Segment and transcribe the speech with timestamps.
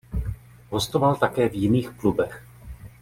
[0.69, 2.43] Hostoval také v jiných klubech.